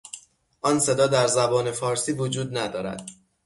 آن 0.61 0.79
صدا 0.79 1.07
در 1.07 1.27
زبان 1.27 1.71
فارسی 1.71 2.11
وجود 2.11 2.57
ندارد. 2.57 3.09